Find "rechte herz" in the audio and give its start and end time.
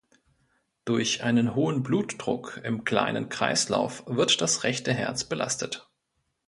4.63-5.25